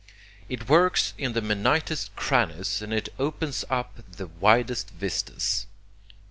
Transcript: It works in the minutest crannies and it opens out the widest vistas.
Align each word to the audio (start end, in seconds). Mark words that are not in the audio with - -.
It 0.49 0.67
works 0.67 1.13
in 1.19 1.33
the 1.33 1.43
minutest 1.43 2.15
crannies 2.15 2.81
and 2.81 2.91
it 2.91 3.09
opens 3.19 3.63
out 3.69 3.95
the 4.13 4.25
widest 4.25 4.89
vistas. 4.89 5.67